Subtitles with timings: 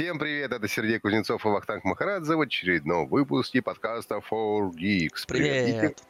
[0.00, 5.26] Всем привет, это Сергей Кузнецов и Вахтанг Махарадзе в очередном выпуске подкаста 4Geeks.
[5.28, 6.02] Привет.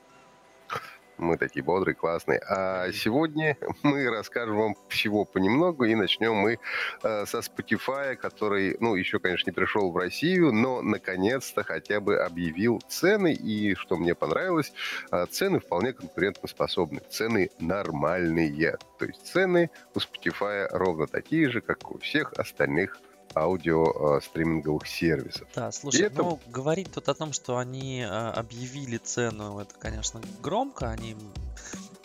[1.18, 2.38] Мы такие бодрые, классные.
[2.38, 6.60] А сегодня мы расскажем вам всего понемногу, и начнем мы
[7.02, 12.20] э, со Spotify, который, ну, еще, конечно, не пришел в Россию, но наконец-то хотя бы
[12.20, 14.72] объявил цены, и, что мне понравилось,
[15.10, 18.78] э, цены вполне конкурентоспособны, цены нормальные.
[19.00, 22.96] То есть цены у Spotify ровно такие же, как у всех остальных
[23.34, 25.48] аудио э, стриминговых сервисов.
[25.54, 26.22] Да, слушай, это...
[26.22, 31.16] ну, говорить тут о том, что они э, объявили цену, это, конечно, громко, они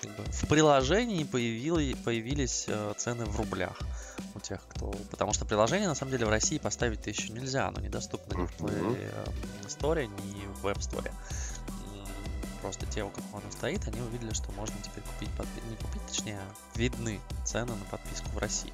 [0.02, 3.80] как бы, в приложении появили, появились э, цены в рублях
[4.36, 4.92] у тех, кто...
[5.12, 8.62] Потому что приложение, на самом деле, в России поставить-то еще нельзя, оно недоступно ни в
[8.62, 9.10] Play
[9.68, 11.12] Store, ни в Web Store.
[12.66, 15.62] Просто те, у кого оно стоит, они увидели, что можно теперь купить, подпи...
[15.70, 16.40] не купить, точнее,
[16.74, 18.74] видны цены на подписку в России.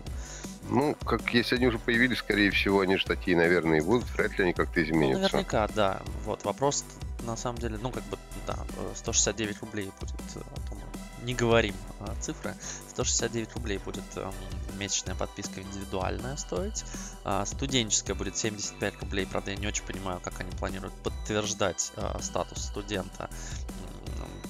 [0.70, 4.38] Ну, как если они уже появились, скорее всего, они же такие, наверное, и будут, вряд
[4.38, 5.16] ли они как-то ну, изменятся.
[5.16, 6.02] Ну, наверняка, да.
[6.24, 6.86] Вот, вопрос,
[7.24, 8.60] на самом деле, ну, как бы, да,
[8.96, 12.56] 169 рублей будет, а не говорим а, цифры,
[12.90, 14.34] 169 рублей будет а,
[14.80, 16.84] месячная подписка индивидуальная стоить,
[17.24, 22.20] а, студенческая будет 75 рублей, правда, я не очень понимаю, как они планируют подтверждать а,
[22.22, 23.30] статус студента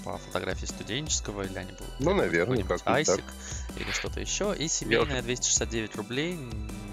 [0.03, 1.99] по фотографии студенческого, или они будут...
[1.99, 3.23] Ну, наверное, как Айсик
[3.75, 4.55] или что-то еще.
[4.57, 6.37] И семейная 269 рублей,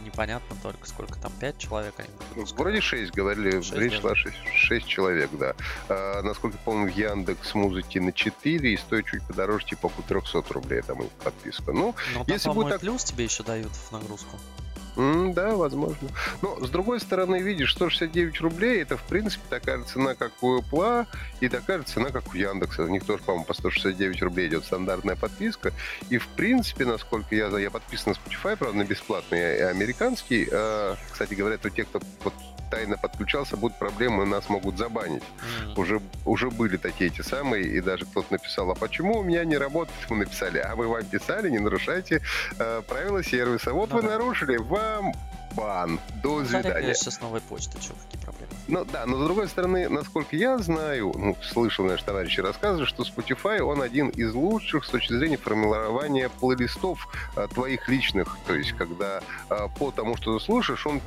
[0.04, 2.52] непонятно только сколько там, 5 человек они будут.
[2.52, 5.54] Вроде 6, говорили, 6, речь шла 6, 6 человек, да.
[5.88, 10.44] А, насколько помню, в Яндекс музыки на 4 и стоит чуть подороже, типа около 300
[10.52, 11.72] рублей там подписка.
[11.72, 12.80] Ну, Но если будет так...
[12.80, 14.38] плюс тебе еще дают в нагрузку.
[14.98, 16.08] Mm, да, возможно.
[16.42, 21.06] Но, с другой стороны, видишь, 169 рублей, это, в принципе, такая цена, как у Apple,
[21.40, 22.82] и такая цена, как у Яндекса.
[22.82, 25.72] У них тоже, по-моему, по 169 рублей идет стандартная подписка.
[26.10, 30.48] И, в принципе, насколько я знаю, я подписан на Spotify, правда, на бесплатный и американский.
[30.50, 32.34] А, кстати, говорят, у тех, кто вот
[32.70, 35.22] тайно подключался, будут проблемы, нас могут забанить.
[35.22, 35.80] Mm-hmm.
[35.80, 39.56] Уже, уже были такие эти самые, и даже кто-то написал, а почему у меня не
[39.56, 39.98] работает?
[40.10, 42.20] Мы написали, а вы вам писали, не нарушайте
[42.58, 43.72] э, правила сервиса.
[43.72, 44.08] Вот ну, вы да.
[44.08, 44.87] нарушили, вам
[45.58, 46.00] бан.
[46.22, 46.94] До свидания.
[46.94, 48.52] с новой почты, что, какие проблемы?
[48.68, 53.02] Ну да, но с другой стороны, насколько я знаю, ну, слышал наши товарищи рассказы, что
[53.02, 58.36] Spotify, он один из лучших с точки зрения формирования плейлистов а, твоих личных.
[58.46, 61.00] То есть, когда а, по тому, что ты слушаешь, он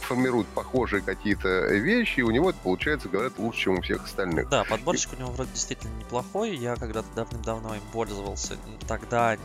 [0.00, 4.48] формирует похожие какие-то вещи, и у него это получается, говорят, лучше, чем у всех остальных.
[4.48, 6.54] Да, подборщик у него вроде действительно неплохой.
[6.56, 8.56] Я когда-то давным-давно им пользовался.
[8.86, 9.36] Тогда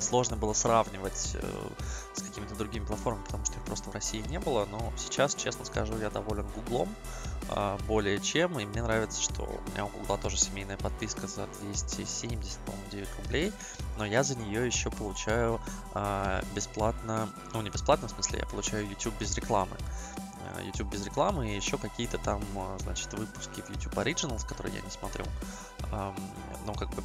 [0.00, 1.68] сложно было сравнивать э,
[2.14, 4.66] с какими-то другими платформами, потому что их просто в России не было.
[4.70, 6.94] Но сейчас, честно скажу, я доволен Гуглом
[7.48, 8.58] э, более чем.
[8.58, 13.08] И мне нравится, что у меня у Гугла тоже семейная подписка за 270, по-моему, 9
[13.22, 13.52] рублей.
[13.98, 15.60] Но я за нее еще получаю
[15.94, 19.76] э, бесплатно, ну не бесплатно, в смысле, я получаю YouTube без рекламы.
[20.62, 22.40] YouTube без рекламы и еще какие-то там,
[22.78, 25.24] значит, выпуски в YouTube Originals, которые я не смотрю.
[26.64, 27.02] Ну, как бы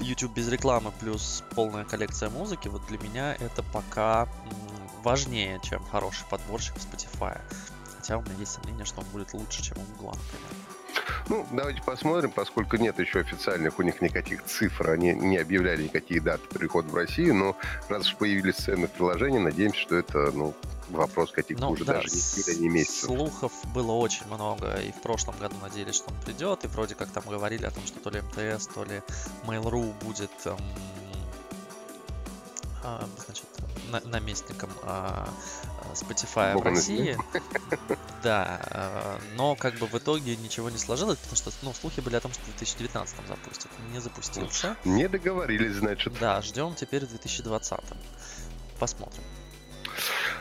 [0.00, 4.28] YouTube без рекламы плюс полная коллекция музыки, вот для меня это пока
[5.02, 7.40] важнее, чем хороший подборщик в Spotify.
[7.96, 10.78] Хотя у меня есть сомнение, что он будет лучше, чем у Google, например.
[11.28, 16.20] Ну, давайте посмотрим, поскольку нет еще официальных у них никаких цифр, они не объявляли никакие
[16.20, 17.56] даты прихода в Россию, но
[17.88, 20.54] раз уж появились цены в приложении, надеемся, что это, ну,
[20.90, 23.04] вопрос каких-то ну, уже да, даже недель, не месяцев.
[23.04, 27.10] Слухов было очень много, и в прошлом году надеялись, что он придет, и вроде как
[27.10, 29.02] там говорили о том, что то ли МТС, то ли
[29.46, 30.58] Mail.ru будет эм,
[32.84, 33.44] э, значит,
[33.90, 35.26] на, наместником э,
[35.94, 37.16] Spotify Бог в России.
[38.20, 42.16] Да, э, но как бы в итоге ничего не сложилось, потому что ну, слухи были
[42.16, 43.70] о том, что в 2019 запустят.
[43.92, 44.76] Не запустился.
[44.84, 46.18] Не договорились, значит.
[46.18, 47.78] Да, ждем теперь в 2020.
[48.80, 49.22] Посмотрим.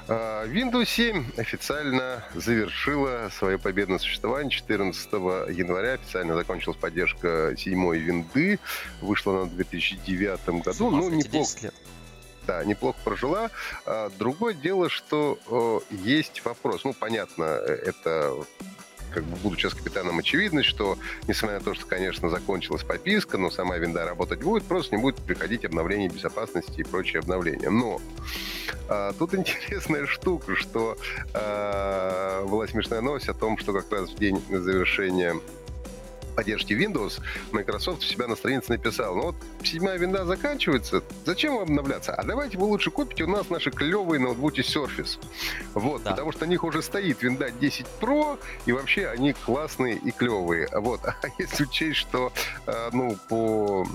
[0.09, 5.93] А, Windows 7 официально завершила свое победное существование 14 января.
[5.93, 8.59] Официально закончилась поддержка седьмой винды.
[9.01, 10.89] Вышла она в 2009 году.
[10.91, 11.57] Ну, неплохо.
[11.63, 11.73] Лет.
[12.45, 13.49] Да, неплохо прожила.
[13.85, 16.85] А, другое дело, что есть вопрос.
[16.85, 18.33] Ну, понятно, это
[19.11, 23.49] как бы буду сейчас капитаном очевидность, что, несмотря на то, что, конечно, закончилась подписка, но
[23.49, 27.69] сама винда работать будет, просто не будет приходить обновление безопасности и прочие обновления.
[27.69, 28.01] Но
[28.89, 30.97] а, тут интересная штука, что
[31.33, 35.35] а, была смешная новость о том, что как раз в день завершения
[36.37, 37.19] поддержки Windows,
[37.51, 42.13] Microsoft у себя на странице написал, ну вот седьмая винда заканчивается, зачем вам обновляться?
[42.13, 45.17] А давайте вы лучше купите у нас наши клевые ноутбуки Surface.
[45.73, 46.11] Вот, да.
[46.11, 50.69] потому что на них уже стоит винда 10 Pro, и вообще они классные и клевые.
[50.71, 52.31] Вот, а если учесть, что,
[52.67, 53.87] э, ну, по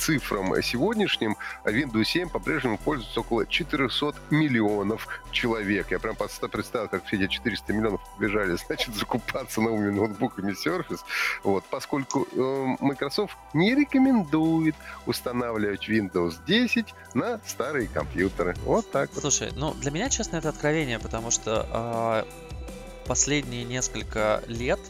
[0.00, 5.90] цифрам сегодняшним, Windows 7 по-прежнему пользуется около 400 миллионов человек.
[5.90, 11.00] Я прям представил, как все эти 400 миллионов побежали, значит, закупаться новыми ноутбуками Surface.
[11.42, 14.74] Вот, поскольку э, Microsoft не рекомендует
[15.06, 18.54] устанавливать Windows 10 на старые компьютеры.
[18.64, 19.10] Вот так.
[19.18, 24.80] Слушай, ну для меня, честно, это откровение, потому что э, последние несколько лет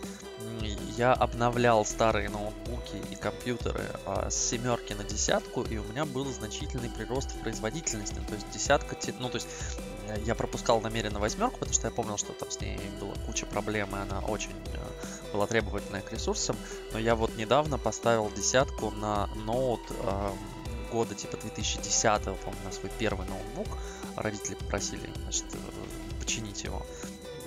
[0.97, 6.27] я обновлял старые ноутбуки и компьютеры а, с семерки на десятку, и у меня был
[6.27, 8.17] значительный прирост в производительности.
[8.29, 9.49] То есть десятка, ну то есть
[10.25, 13.95] я пропускал намеренно восьмерку, потому что я помнил, что там с ней была куча проблем,
[13.95, 16.57] и она очень э, была требовательная к ресурсам.
[16.93, 20.31] Но я вот недавно поставил десятку на ноут э,
[20.93, 23.79] года типа 2010, по-моему, на свой первый ноутбук.
[24.17, 26.85] Родители попросили, значит, э, починить его.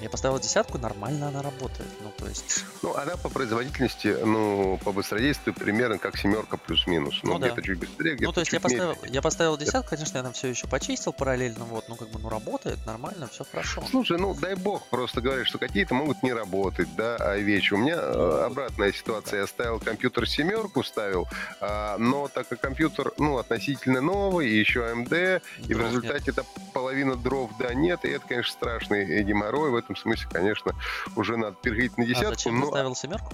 [0.03, 1.89] Я поставил десятку, нормально она работает.
[2.01, 2.65] Ну, то есть...
[2.81, 7.21] Ну, она по производительности, ну, по быстродействию примерно как семерка плюс-минус.
[7.23, 7.61] Ну, ну где-то да.
[7.61, 10.49] чуть быстрее, где-то Ну, то есть я поставил, я поставил десятку, конечно, я там все
[10.49, 13.81] еще почистил параллельно, вот, ну, как бы, ну, работает нормально, все хорошо.
[13.89, 17.73] Слушай, ну, дай бог, просто говорят, что какие-то могут не работать, да, а вещи.
[17.73, 19.39] У меня э, обратная ситуация.
[19.39, 21.29] Я ставил компьютер семерку, ставил,
[21.61, 26.25] а, но так как компьютер, ну, относительно новый, и еще AMD, дров и в результате
[26.25, 26.39] нет.
[26.39, 30.73] это половина дров, да, нет, и это, конечно, страшный геморрой в этом этом смысле, конечно,
[31.15, 32.27] уже надо переходить на десятку.
[32.27, 32.67] А зачем но...
[32.67, 33.33] ставил семерку?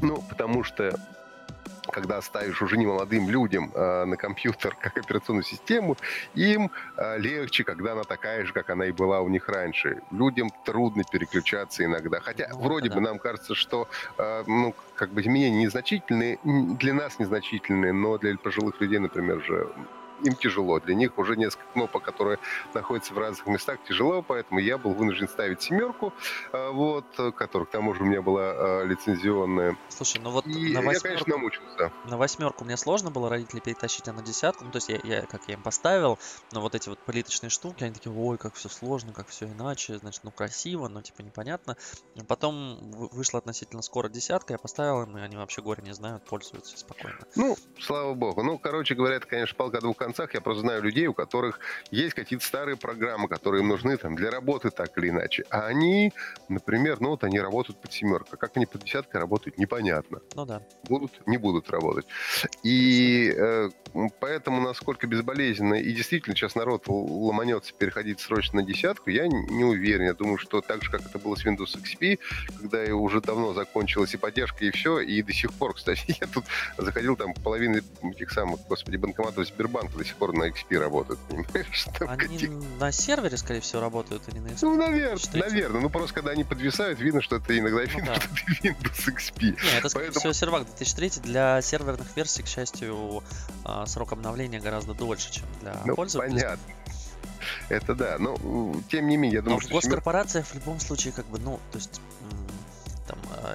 [0.00, 0.94] Ну, потому что
[1.90, 5.96] когда ставишь уже не молодым людям э, на компьютер как операционную систему,
[6.34, 10.02] им э, легче, когда она такая же, как она и была у них раньше.
[10.10, 12.20] Людям трудно переключаться иногда.
[12.20, 12.96] Хотя ну, вроде да.
[12.96, 13.88] бы нам кажется, что
[14.18, 19.68] э, ну, как бы изменения незначительные, для нас незначительные, но для пожилых людей, например, же
[20.22, 20.80] им тяжело.
[20.80, 22.38] Для них уже несколько кнопок, которые
[22.74, 26.12] находятся в разных местах, тяжело, поэтому я был вынужден ставить семерку,
[26.52, 27.06] э, вот,
[27.36, 29.76] которая к тому же у меня была э, лицензионная.
[29.88, 31.92] Слушай, ну вот и на восьмерку, я, конечно, намучился.
[32.06, 35.22] На восьмерку мне сложно было родителей перетащить, а на десятку, ну, то есть я, я
[35.22, 36.18] как я им поставил,
[36.52, 39.98] но вот эти вот плиточные штуки, они такие, ой, как все сложно, как все иначе,
[39.98, 41.76] значит, ну, красиво, но, типа, непонятно.
[42.26, 46.76] Потом вышла относительно скоро десятка, я поставил им, и они вообще горе не знают, пользуются
[46.76, 47.18] спокойно.
[47.36, 48.42] Ну, слава богу.
[48.42, 50.32] Ну, короче говоря, это, конечно, палка двух концах.
[50.34, 51.60] Я просто знаю людей, у которых
[51.90, 55.44] есть какие-то старые программы, которые им нужны там для работы так или иначе.
[55.50, 56.12] А они,
[56.48, 58.38] например, ну вот они работают под семеркой.
[58.38, 60.20] Как они под десяткой работают, непонятно.
[60.34, 60.62] Ну да.
[60.88, 62.06] Будут, не будут работать.
[62.62, 63.68] И э,
[64.18, 70.04] поэтому, насколько безболезненно, и действительно сейчас народ ломанется переходить срочно на десятку, я не уверен.
[70.04, 72.18] Я думаю, что так же, как это было с Windows XP,
[72.60, 76.44] когда уже давно закончилась и поддержка, и все, и до сих пор, кстати, я тут
[76.78, 81.86] заходил там половины этих самых, господи, банкоматов Сбербанка до сих пор на XP работают, понимаешь?
[81.98, 82.50] Там они каких...
[82.78, 84.58] на сервере, скорее всего, работают, а не на XP.
[84.62, 85.80] Ну, наверное, наверное.
[85.80, 88.20] Ну, просто когда они подвисают, видно, что это иногда ну, видно, да.
[88.20, 89.42] что это Windows XP.
[89.42, 90.20] Нет, это, скорее Поэтому...
[90.20, 93.22] всего, сервак 2003 для серверных версий, к счастью,
[93.64, 96.40] а, срок обновления гораздо дольше, чем для ну, пользователей.
[96.40, 96.74] понятно.
[97.68, 98.36] Это да, но
[98.90, 99.70] тем не менее, я думаю, Но что...
[99.70, 102.00] в госкорпорациях в любом случае, как бы, ну, то есть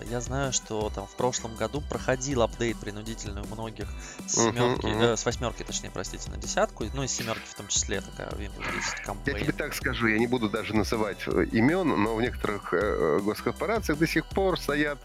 [0.10, 3.88] я знаю, что там в прошлом году проходил апдейт принудительный у многих
[4.28, 5.14] с семерки, uh-huh, uh-huh.
[5.14, 8.30] Э, с восьмерки, точнее, простите, на десятку, ну и с семерки в том числе такая
[8.30, 9.38] Windows 10 campaign.
[9.38, 13.20] Я тебе так скажу, я не буду даже называть э, имен, но в некоторых э,
[13.20, 15.00] госкорпорациях до сих пор стоят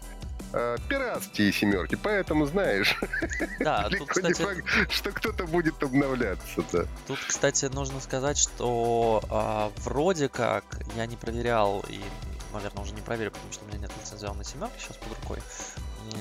[0.53, 2.95] э, пиратские семерки, поэтому знаешь,
[3.59, 6.63] да, тут, кстати, факт, что кто-то будет обновляться.
[6.71, 6.85] Да.
[7.07, 10.63] Тут, кстати, нужно сказать, что э, вроде как
[10.95, 11.99] я не проверял и
[12.53, 15.39] наверное, уже не проверю, потому что у меня нет лицензионной семерки сейчас под рукой.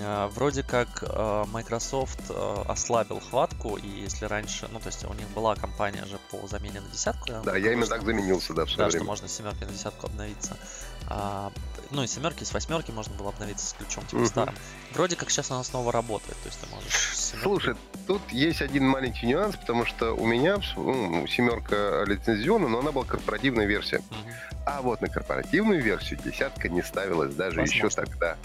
[0.00, 5.12] Э, вроде как э, Microsoft э, ослабил хватку, и если раньше, ну, то есть у
[5.14, 7.32] них была компания же по замене на десятку.
[7.44, 9.04] Да, я именно так заменился, да, в свое Да, время.
[9.04, 10.56] что можно с семерки на десятку обновиться.
[11.90, 14.26] Ну, и семерки, с восьмерки можно было обновиться с ключом, типа, uh-huh.
[14.26, 14.54] старым.
[14.92, 16.92] Вроде как сейчас она снова работает, то есть ты можешь...
[17.16, 17.42] Семерки...
[17.42, 17.76] Слушай,
[18.06, 23.04] тут есть один маленький нюанс, потому что у меня ну, семерка лицензионная, но она была
[23.04, 23.98] корпоративная версия.
[23.98, 24.34] Uh-huh.
[24.66, 27.86] А вот на корпоративную версию десятка не ставилась даже Возможно.
[27.86, 28.36] еще тогда.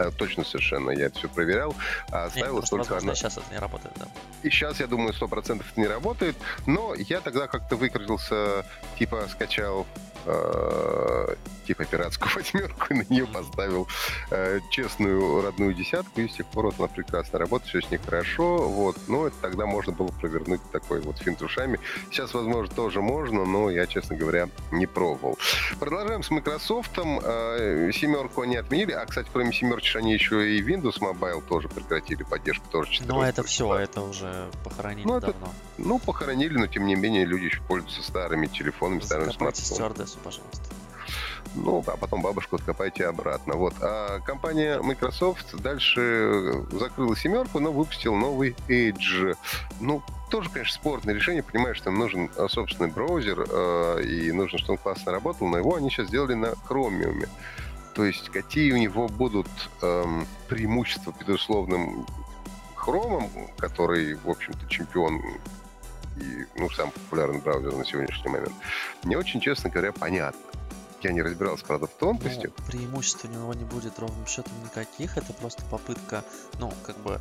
[0.00, 1.74] А, точно совершенно, я это все проверял.
[2.10, 3.14] А ставилась Нет, только она.
[3.14, 4.08] сейчас это не работает, да.
[4.42, 6.36] И сейчас, я думаю, сто процентов это не работает.
[6.66, 8.64] Но я тогда как-то выкрутился,
[8.98, 9.86] типа скачал
[10.26, 11.34] э,
[11.66, 13.86] типа пиратскую восьмерку, на нее поставил
[14.30, 17.98] э, честную родную десятку, и с тех пор вот она прекрасно работает, все с ней
[17.98, 21.78] хорошо, вот, но это тогда можно было провернуть такой вот финт ушами.
[22.10, 25.38] Сейчас, возможно, тоже можно, но я, честно говоря, не пробовал.
[25.78, 26.98] Продолжаем с Microsoft.
[26.98, 32.22] Э, семерку они отменили, а, кстати, кроме семерки они еще и Windows Mobile тоже прекратили
[32.22, 33.08] поддержку, тоже 14.
[33.08, 35.30] Ну, это все, это уже похоронили ну, давно.
[35.30, 40.06] Это, ну, похоронили, но тем не менее люди еще пользуются старыми телефонами, старыми смартфонами.
[40.10, 40.74] Стюардессу, пожалуйста.
[41.54, 43.54] ну, а потом бабушку откопайте обратно.
[43.54, 43.74] Вот.
[43.80, 49.36] А компания Microsoft дальше закрыла семерку, но выпустила новый Edge.
[49.80, 51.42] Ну, тоже, конечно, спорное решение.
[51.42, 55.74] Понимаешь, что им нужен собственный браузер, э, и нужно, чтобы он классно работал, но его
[55.74, 57.28] они сейчас сделали на Chromium.
[57.94, 59.48] То есть какие у него будут
[59.82, 62.06] эм, преимущества перед условным
[62.76, 65.20] Хромом, который, в общем-то, чемпион
[66.20, 68.52] и ну, самый популярный браузер на сегодняшний момент,
[69.04, 70.40] не очень, честно говоря, понятно.
[71.02, 72.52] Я не разбирался, правда, в тонкости.
[72.58, 75.16] Ну, преимуществ у него не будет ровным счетом никаких.
[75.16, 76.22] Это просто попытка,
[76.58, 77.18] ну, как бы,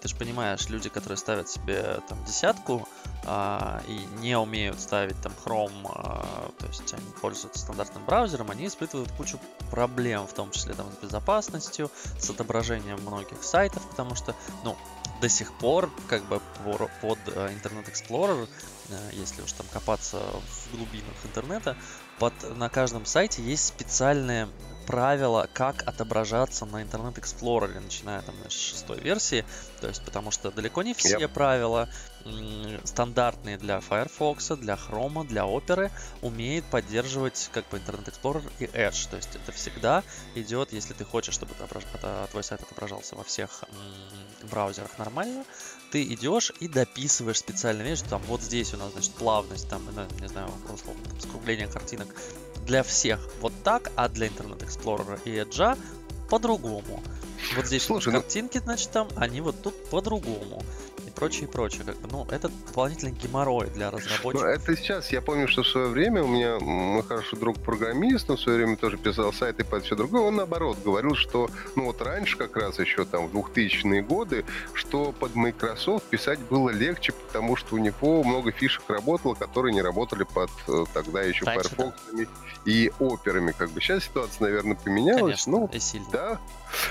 [0.00, 2.88] ты же понимаешь, люди, которые ставят себе там десятку
[3.26, 8.68] а, и не умеют ставить там Chrome, а, то есть они пользуются стандартным браузером, они
[8.68, 9.40] испытывают кучу
[9.72, 14.76] проблем, в том числе там с безопасностью, с отображением многих сайтов, потому что, ну,
[15.22, 16.40] до сих пор, как бы
[17.00, 18.48] под э, Internet Explorer,
[18.88, 21.76] э, если уж там копаться в глубинах интернета,
[22.18, 24.48] под, на каждом сайте есть специальные
[24.82, 29.44] правила, как отображаться на Internet Explorer, начиная там с шестой версии.
[29.80, 31.28] То есть, потому что далеко не все yep.
[31.28, 31.88] правила
[32.84, 39.10] стандартные для Firefox, для Chrome, для Opera умеет поддерживать как бы Internet Explorer и Edge.
[39.10, 41.54] То есть это всегда идет, если ты хочешь, чтобы
[42.30, 43.64] твой сайт отображался во всех
[44.50, 45.44] браузерах нормально,
[45.92, 49.82] ты идешь и дописываешь специальные вещи, там вот здесь у нас, значит, плавность, там,
[50.20, 52.08] не знаю, условно, там, скругление картинок
[52.66, 55.78] для всех вот так, а для Internet Explorer и Edge
[56.30, 57.02] по-другому.
[57.56, 60.62] Вот здесь Слушай, ну картинки, значит, там, они вот тут по-другому
[61.14, 61.82] прочее, прочее.
[61.84, 64.42] Как бы, ну, это дополнительный геморрой для ну, разработчиков.
[64.42, 65.12] Ну, это сейчас.
[65.12, 68.58] Я помню, что в свое время у меня мой хороший друг программист, он в свое
[68.58, 70.22] время тоже писал сайты под все другое.
[70.22, 75.12] Он наоборот говорил, что, ну вот раньше как раз еще там в 2000-е годы, что
[75.12, 80.24] под Microsoft писать было легче, потому что у него много фишек работало, которые не работали
[80.24, 82.24] под э, тогда еще раньше, Firefox да.
[82.64, 83.52] и операми.
[83.56, 85.20] Как бы сейчас ситуация, наверное, поменялась.
[85.20, 86.08] Конечно, ну, и сильно.
[86.12, 86.40] Да,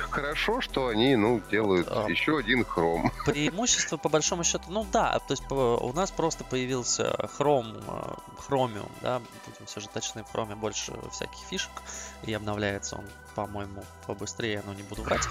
[0.09, 3.11] Хорошо, что они, ну, делают а, еще один хром.
[3.25, 7.77] Преимущество, по большому счету, ну да, то есть у нас просто появился хром,
[8.37, 11.71] хромиум, да, будем все же точны, в хроме больше всяких фишек,
[12.23, 15.27] и обновляется он, по-моему, побыстрее, но не буду врать.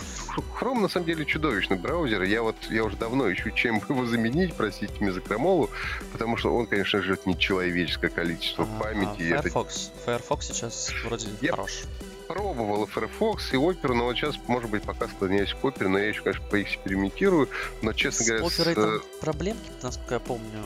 [0.55, 4.55] Хром, на самом деле, чудовищный браузер, я вот, я уже давно ищу, чем его заменить,
[4.55, 5.71] простите меня за крамолу,
[6.13, 9.23] потому что он, конечно, жрет нечеловеческое количество а, памяти.
[9.23, 10.05] Firefox, это...
[10.05, 11.53] Firefox сейчас вроде я...
[11.53, 11.85] хорош
[12.31, 15.99] пробовал и Firefox, и Opera, но вот сейчас, может быть, пока склоняюсь к Opera, но
[15.99, 17.49] я еще, конечно, поэкспериментирую,
[17.83, 18.49] но, честно с говоря...
[18.49, 18.75] С Opera с...
[18.75, 20.65] там проблемки, насколько я помню,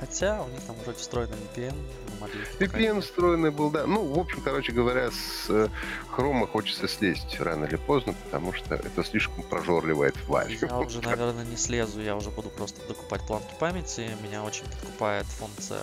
[0.00, 1.74] хотя у них там вроде встроенный VPN
[2.58, 3.86] VPN встроенный был, да.
[3.86, 5.68] Ну, в общем, короче говоря, с э,
[6.08, 10.56] хрома хочется слезть рано или поздно, потому что это слишком прожорливая тварь.
[10.62, 14.08] Я уже, наверное, не слезу, я уже буду просто докупать планки памяти.
[14.22, 15.80] Меня очень подкупает функция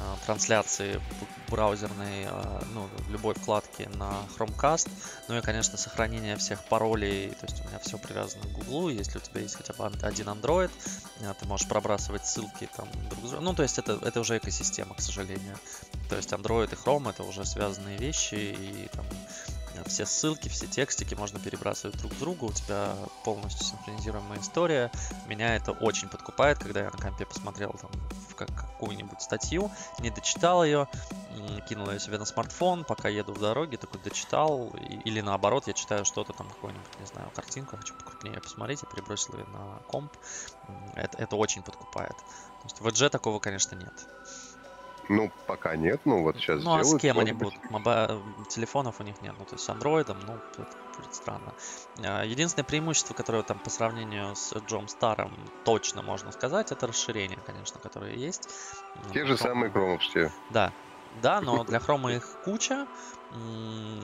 [0.00, 1.00] Э, трансляции
[1.48, 3.34] браузерной, э, ну, любой
[3.80, 4.88] вкладки на Chromecast.
[5.28, 7.30] Ну и, конечно, сохранение всех паролей.
[7.30, 8.90] То есть у меня все привязано к Google.
[8.90, 10.70] Если у тебя есть хотя бы один Android,
[11.20, 13.44] э, ты можешь пробрасывать ссылки там друг с другом.
[13.44, 15.56] Ну, то есть это, это уже экосистема, к сожалению.
[16.08, 19.04] То есть Android и Chrome это уже связанные вещи, и там
[19.90, 22.94] все ссылки, все текстики можно перебрасывать друг к другу, у тебя
[23.24, 24.90] полностью синхронизируемая история.
[25.26, 27.90] Меня это очень подкупает, когда я на компе посмотрел там
[28.28, 30.88] в какую-нибудь статью, не дочитал ее,
[31.68, 34.72] кинул ее себе на смартфон, пока еду в дороге, такой дочитал,
[35.04, 39.34] или наоборот, я читаю что-то там, какую-нибудь, не знаю, картинку, хочу покрупнее посмотреть, я перебросил
[39.34, 40.12] ее на комп.
[40.94, 42.16] Это, это очень подкупает.
[42.16, 43.92] То есть в Edge такого, конечно, нет.
[45.10, 47.58] Ну, пока нет, ну вот сейчас Ну, а с кем они будут?
[47.68, 48.22] Моба...
[48.48, 51.52] Телефонов у них нет, ну, то есть с андроидом, ну, это будет странно.
[51.98, 55.32] А, единственное преимущество, которое там по сравнению с Джом Старом
[55.64, 58.48] точно можно сказать, это расширение, конечно, которое есть.
[59.12, 60.30] Те же самые кромовские.
[60.50, 60.72] Да,
[61.20, 62.86] да, но для хрома их куча,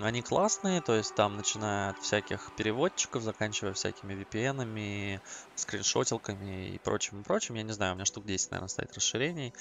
[0.03, 5.21] они классные, то есть там начиная от всяких переводчиков, заканчивая всякими VPN-ами,
[5.55, 7.55] скриншотилками и прочим, прочим.
[7.55, 9.55] Я не знаю, у меня штук 10, наверное, стоит расширений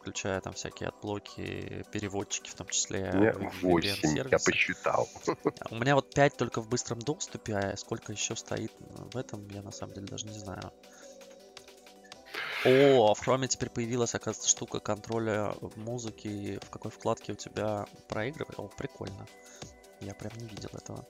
[0.00, 3.12] включая там всякие adblock и, переводчики в том числе.
[3.12, 5.08] Мне 8, я посчитал.
[5.70, 9.62] У меня вот 5 только в быстром доступе, а сколько еще стоит в этом, я
[9.62, 10.72] на самом деле даже не знаю.
[12.64, 18.58] О, в Chrome теперь появилась, оказывается, штука контроля музыки, в какой вкладке у тебя проигрывает.
[18.58, 19.26] О, прикольно.
[20.00, 21.06] Я прям не видел этого.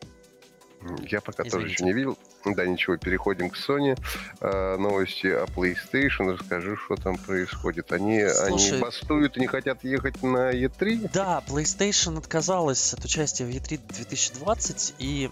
[1.02, 1.50] Я пока Извините.
[1.50, 2.18] тоже еще не видел.
[2.44, 3.98] Да, ничего, переходим к Sony.
[4.40, 6.32] А, новости о PlayStation.
[6.32, 7.92] Расскажи, что там происходит.
[7.92, 11.10] Они, Слушай, они бастуют и не хотят ехать на E3?
[11.12, 14.94] Да, PlayStation отказалась от участия в E3 2020.
[14.98, 15.30] И,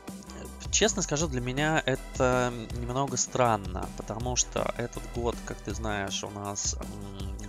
[0.70, 3.88] честно скажу, для меня это немного странно.
[3.96, 6.76] Потому что этот год, как ты знаешь, у нас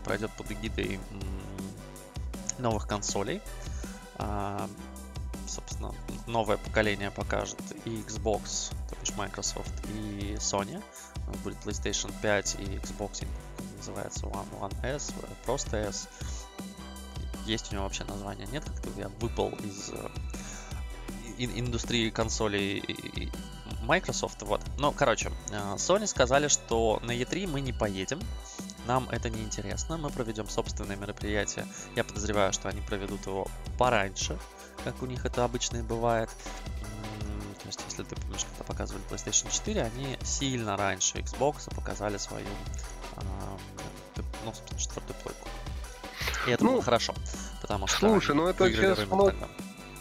[0.06, 1.00] пройдет под эгидой
[2.60, 3.41] новых консолей.
[6.29, 10.79] Новое поколение покажет и Xbox, то бишь Microsoft, и Sony.
[11.43, 13.25] Будет PlayStation 5 и Xbox,
[13.77, 15.12] называется One, One S,
[15.45, 16.07] просто S.
[17.48, 18.48] Есть у него вообще название?
[18.51, 20.09] Нет, как-то я выпал из э,
[21.39, 22.83] индустрии консолей
[23.81, 24.62] Microsoft, вот.
[24.77, 28.19] Ну, короче, э, Sony сказали, что на E3 мы не поедем,
[28.86, 31.65] нам это не интересно, мы проведем собственное мероприятие.
[31.95, 33.48] Я подозреваю, что они проведут его
[33.79, 34.38] пораньше,
[34.83, 36.29] как у них это обычно и бывает.
[37.62, 42.45] То есть, если ты помнишь, когда показывали PlayStation 4, они сильно раньше Xbox показали свою,
[44.45, 45.48] ну, собственно, четвертую плойку.
[46.48, 47.13] И это ну, было хорошо,
[47.62, 48.98] потому что Слушай, ну это сейчас...
[48.98, 49.33] Тогда.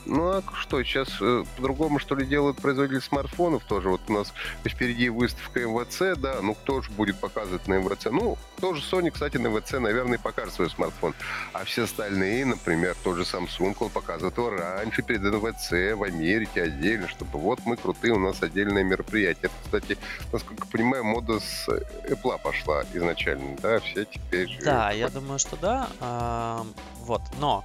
[0.07, 3.91] Ну а что, сейчас э, по-другому что ли делают производители смартфонов тоже?
[3.91, 4.33] Вот у нас
[4.65, 8.07] впереди выставка МВЦ, да, ну кто же будет показывать на МВЦ?
[8.11, 11.15] Ну, тоже Sony, кстати, на МВЦ, наверное, покажет свой смартфон.
[11.53, 16.63] А все остальные, например, тот же Samsung, он показывает его раньше перед МВЦ в Америке
[16.63, 19.51] отдельно, чтобы вот мы крутые, у нас отдельное мероприятие.
[19.51, 19.99] Это, кстати,
[20.33, 24.59] насколько понимаю, мода с Apple пошла изначально, да, все теперь...
[24.63, 26.65] Да, я думаю, что да.
[27.05, 27.65] Вот, но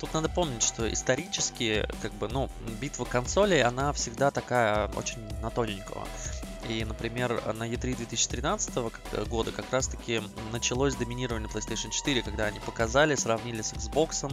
[0.00, 2.48] Тут надо помнить, что исторически, как бы, ну,
[2.80, 6.06] битва консолей, она всегда такая очень на тоненького.
[6.68, 8.74] И, например, на E3 2013
[9.28, 10.22] года как раз-таки
[10.52, 14.30] началось доминирование PlayStation 4, когда они показали, сравнили с Xbox,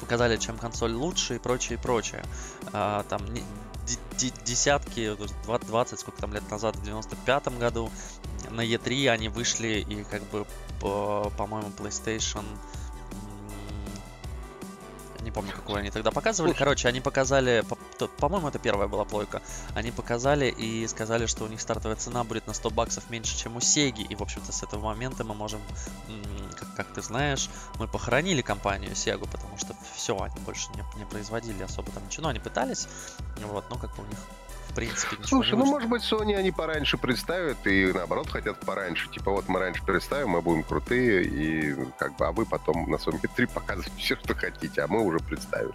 [0.00, 2.22] показали, чем консоль лучше и прочее, и прочее.
[2.72, 3.22] А, там
[4.44, 5.16] десятки,
[5.46, 7.90] 20, сколько там лет назад, в 95 году,
[8.50, 10.46] на E3 они вышли и как бы,
[10.80, 12.44] по-моему, PlayStation
[15.22, 16.52] не помню, какую они тогда показывали.
[16.52, 17.64] Короче, они показали,
[18.18, 19.42] по-моему, это первая была плойка.
[19.74, 23.56] Они показали и сказали, что у них стартовая цена будет на 100 баксов меньше, чем
[23.56, 24.02] у Сеги.
[24.02, 25.60] И, в общем-то, с этого момента мы можем,
[26.56, 27.48] как, как ты знаешь,
[27.78, 32.24] мы похоронили компанию Сегу, потому что все, они больше не, не производили особо там ничего.
[32.24, 32.88] Ну, они пытались,
[33.46, 34.18] вот, но как бы у них
[34.68, 39.08] в принципе, ничего Слушай, ну, может быть, Sony они пораньше представят и, наоборот, хотят пораньше.
[39.10, 42.96] Типа, вот мы раньше представим, мы будем крутые, и как бы, а вы потом на
[42.96, 45.72] Sony 3 показываете все, что хотите, а мы уже представим.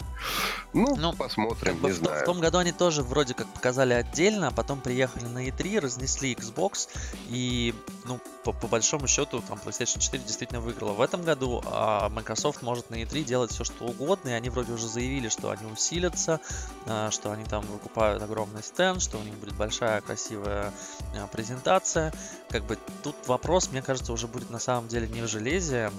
[0.72, 2.22] Ну, ну посмотрим, как бы не в, знаю.
[2.22, 6.34] В том году они тоже вроде как показали отдельно, а потом приехали на E3, разнесли
[6.34, 6.88] Xbox,
[7.28, 7.74] и,
[8.04, 10.92] ну, по, по большому счету, там, PlayStation 4 действительно выиграла.
[10.92, 14.72] В этом году а Microsoft может на E3 делать все, что угодно, и они вроде
[14.72, 16.40] уже заявили, что они усилятся,
[16.86, 20.72] а, что они там выкупают огромный стенд, что у них будет большая красивая
[21.16, 22.12] а, презентация.
[22.48, 25.90] Как бы тут вопрос, мне кажется, уже будет на самом деле не в железе,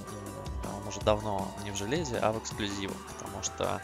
[0.63, 3.82] он уже давно не в железе, а в эксклюзивах, потому что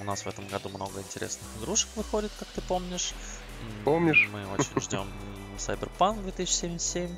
[0.00, 3.14] у нас в этом году много интересных игрушек выходит, как ты помнишь.
[3.84, 4.28] Помнишь?
[4.32, 5.08] Мы очень ждем
[5.58, 7.16] Cyberpunk 2077.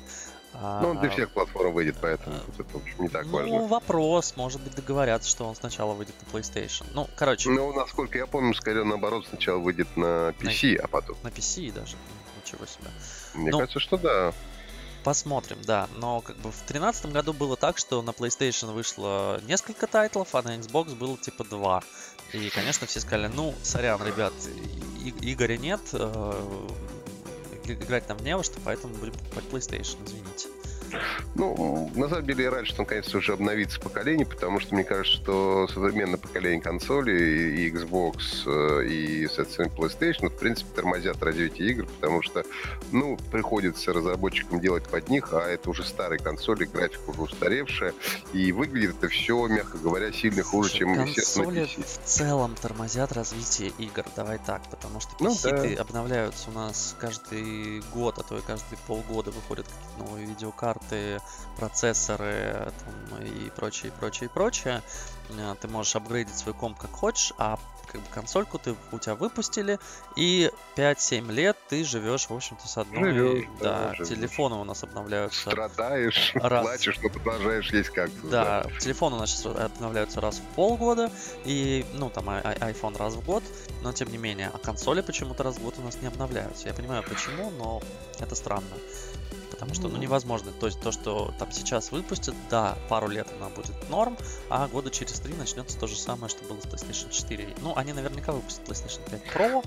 [0.53, 3.49] Ну, он для всех платформ выйдет, поэтому а, это, в общем, не так ну, важно.
[3.49, 4.33] Ну, вопрос.
[4.35, 6.85] Может быть, договорятся, что он сначала выйдет на PlayStation.
[6.93, 7.49] Ну, короче.
[7.49, 11.17] Ну, насколько я помню, скорее наоборот, сначала выйдет на PC, на, а потом.
[11.23, 11.95] На PC даже.
[12.43, 12.89] Ничего себе.
[13.35, 14.33] Мне ну, кажется, что да.
[15.03, 15.87] Посмотрим, да.
[15.97, 20.41] Но как бы в 2013 году было так, что на PlayStation вышло несколько тайтлов, а
[20.41, 21.83] на Xbox было типа два.
[22.33, 24.33] И, конечно, все сказали, ну, сорян, ребят,
[25.05, 26.67] и- Игоря нет, э-
[27.73, 30.49] играть нам не во что, поэтому будем покупать PlayStation, извините.
[31.35, 35.21] Ну, на самом деле я рад, что наконец-то уже обновится поколение, потому что мне кажется,
[35.21, 41.85] что современное поколение консолей, и Xbox, э, и, соответственно, PlayStation, в принципе, тормозят развитие игр,
[41.85, 42.43] потому что,
[42.91, 47.93] ну, приходится разработчикам делать под них, а это уже старые консоли, графика уже устаревшая,
[48.33, 51.83] и выглядит это все, мягко говоря, сильно хуже, чем, естественно, PC.
[51.83, 55.81] в целом тормозят развитие игр, давай так, потому что PC ну, да.
[55.81, 61.19] обновляются у нас каждый год, а то и каждые полгода выходят какие-то новые видеокарты, карты,
[61.57, 62.71] процессоры
[63.09, 64.81] там, и прочее, прочее, прочее.
[65.29, 67.59] Э, ты можешь апгрейдить свой комп как хочешь, а
[67.91, 69.79] как бы консольку ты, у тебя выпустили,
[70.17, 73.13] и 5-7 лет ты живешь, в общем-то, с одной...
[73.13, 75.49] Живешь, да, да телефоны у нас обновляются...
[75.49, 76.65] Страдаешь, раз...
[76.65, 78.27] плачешь, но продолжаешь есть как-то.
[78.27, 81.09] Да, да, телефоны у нас сейчас обновляются раз в полгода,
[81.45, 83.43] и, ну, там, iPhone раз в год,
[83.81, 86.67] но тем не менее, а консоли почему-то раз в год у нас не обновляются.
[86.67, 87.81] Я понимаю, почему, но
[88.19, 88.67] это странно
[89.49, 90.51] потому что, ну, невозможно.
[90.51, 94.17] То есть то, что там сейчас выпустят, да, пару лет она будет норм,
[94.49, 97.55] а года через три начнется то же самое, что было с PlayStation 4.
[97.61, 99.65] Ну, они наверняка выпустят PlayStation 5 Pro.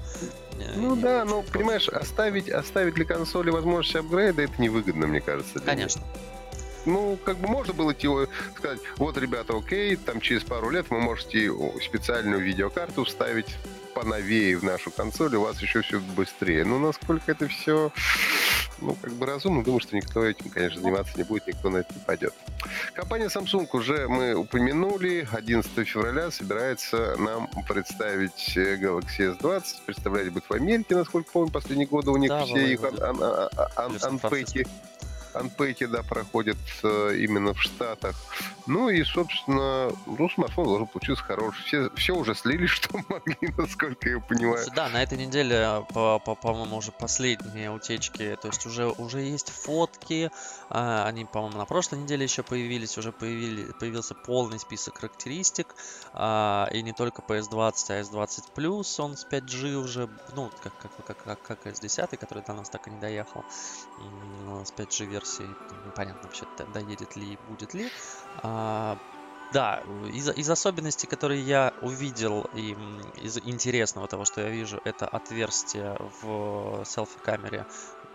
[0.59, 5.61] Э, ну да, ну, понимаешь, оставить, оставить для консоли возможность апгрейда, это невыгодно, мне кажется.
[5.61, 6.03] Конечно.
[6.87, 11.53] Ну, как бы можно было сказать, вот, ребята, окей, там через пару лет вы можете
[11.83, 13.55] специальную видеокарту вставить
[13.95, 16.64] поновее в нашу консоль, у вас еще все быстрее.
[16.64, 17.93] Ну, насколько это все
[18.81, 19.62] ну, как бы разумно.
[19.64, 22.35] Думаю, что никто этим, конечно, заниматься не будет, никто на это не пойдет.
[22.95, 25.29] Компания Samsung уже мы упомянули.
[25.33, 29.62] 11 февраля собирается нам представить Galaxy S20.
[29.87, 32.81] Представлять будет в Америке, насколько помню, последние годы у них да, все их
[33.77, 34.59] анпеки.
[34.61, 34.66] Ан-
[35.35, 38.16] Анпеки, да, проходят э, именно в Штатах.
[38.66, 41.62] Ну и, собственно, ну, смартфон должен получиться хороший.
[41.64, 44.66] Все, все уже слили, что могли, насколько я понимаю.
[44.75, 48.37] Да, на этой неделе, по, по, по-моему, уже последние утечки.
[48.40, 50.31] То есть уже, уже есть фотки.
[50.69, 52.97] А, они, по-моему, на прошлой неделе еще появились.
[52.99, 55.75] Уже появили, появился полный список характеристик.
[56.12, 59.01] А, и не только PS20, а S20 Plus.
[59.01, 62.88] Он с 5G уже, ну, как, как, как, как, как S10, который до нас так
[62.88, 63.44] и не доехал.
[64.64, 65.49] С 5G версией версии.
[65.87, 67.90] Непонятно вообще, доедет ли и будет ли.
[68.42, 68.99] А,
[69.53, 72.77] да, из, из особенностей, которые я увидел, и
[73.23, 77.66] из интересного того, что я вижу, это отверстие в селфи-камере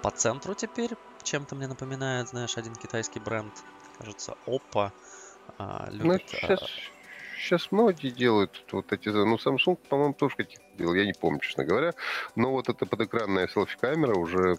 [0.02, 0.92] по центру теперь.
[1.24, 3.54] Чем-то мне напоминает, знаешь, один китайский бренд,
[3.98, 4.92] кажется, Oppo.
[5.58, 6.95] А, любит, ну, сейчас, а...
[7.46, 9.10] сейчас многие делают вот эти...
[9.10, 11.94] Ну, Samsung, по-моему, тоже какие-то делал, я не помню, честно говоря.
[12.36, 14.58] Но вот эта подэкранная селфи-камера уже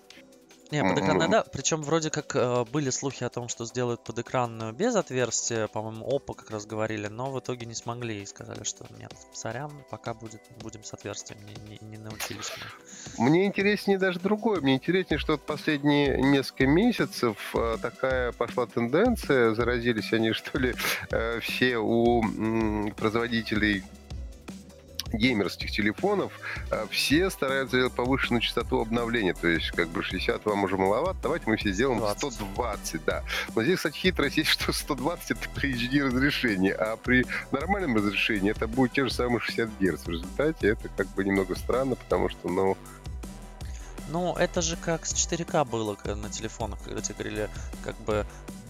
[0.70, 1.44] не, подэкранная, да.
[1.52, 5.68] Причем вроде как э, были слухи о том, что сделают подэкранную без отверстия.
[5.68, 9.70] По-моему, Oppo как раз говорили, но в итоге не смогли и сказали, что нет, сорян,
[9.90, 12.52] пока будет, будем с отверстием, не, не, не научились
[13.18, 13.26] мы.
[13.26, 14.60] Мне интереснее даже другое.
[14.60, 19.54] Мне интереснее, что последние несколько месяцев э, такая пошла тенденция.
[19.54, 20.74] Заразились они, что ли,
[21.10, 23.84] э, все у м, производителей
[25.12, 26.32] геймерских телефонов
[26.70, 29.34] а, все стараются делать повышенную частоту обновления.
[29.34, 33.22] То есть, как бы 60 вам уже маловато, давайте мы все сделаем 120, 120 да.
[33.54, 38.50] Но здесь, кстати, хитрость есть, что 120 это при HD разрешении, а при нормальном разрешении
[38.50, 40.04] это будет те же самые 60 Гц.
[40.04, 42.76] В результате это как бы немного странно, потому что, ну,
[44.08, 47.50] ну, это же как с 4К было на телефонах, когда тебе говорили,
[47.82, 48.24] как бы,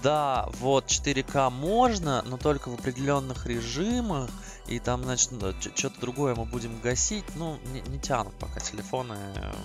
[0.06, 4.30] да, вот 4К можно, но только в определенных режимах,
[4.68, 7.24] и там, значит, ну, что-то другое мы будем гасить.
[7.34, 9.56] Ну, не, не тянут пока телефоны эм,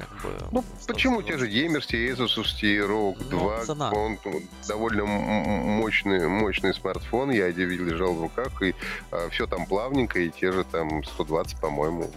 [0.00, 0.48] как бы...
[0.50, 4.18] Ну, почему те же Геймерс, Asus, Rogue ну, 2, он
[4.66, 8.74] довольно мощный, мощный смартфон, я видел, лежал в руках, и
[9.10, 12.10] а, все там плавненько, и те же там 120, по-моему,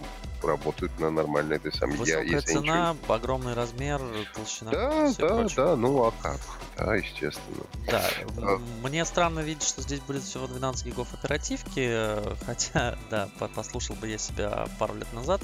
[0.44, 1.96] работают на нормальной этой самой.
[1.96, 3.14] Высокая я, цена, ничего...
[3.14, 4.00] огромный размер,
[4.34, 4.70] толщина.
[4.70, 5.56] Да, да, прочее.
[5.56, 6.40] да, ну а как?
[6.76, 7.64] Да, естественно.
[7.86, 8.04] Да,
[8.38, 8.60] а...
[8.82, 14.18] мне странно видеть, что здесь будет всего 12 гигов оперативки, хотя, да, послушал бы я
[14.18, 15.40] себя пару лет назад,